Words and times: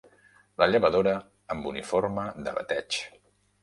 La 0.61 0.67
llevadora, 0.71 1.13
amb 1.57 1.71
uniforme 1.75 2.29
de 2.43 2.59
bateig 2.61 3.03